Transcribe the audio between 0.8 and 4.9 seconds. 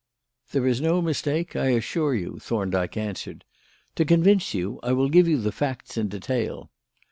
no mistake, I assure you," Thorndyke answered. "To convince you,